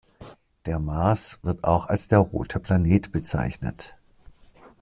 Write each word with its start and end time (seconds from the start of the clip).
Der 0.65 0.79
Mars 0.79 1.37
wird 1.43 1.63
auch 1.63 1.85
als 1.85 2.07
der 2.07 2.17
„rote 2.17 2.59
Planet“ 2.59 3.11
bezeichnet. 3.11 3.95